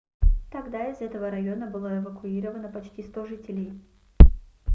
[0.51, 3.79] тогда из этого района было эвакуировано почти 100 жителей